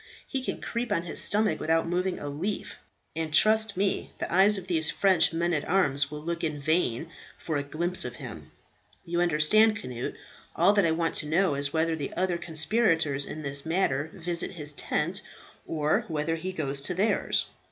[0.25, 2.79] He can creep on his stomach without moving a leaf,
[3.15, 7.11] and trust me the eyes of these French men at arms will look in vain
[7.37, 8.49] for a glimpse of him."
[9.05, 10.15] "You understand, Cnut,
[10.55, 14.49] all that I want to know is whether the other conspirators in this matter visit
[14.53, 15.21] his tent,
[15.67, 17.45] or whether he goes to theirs."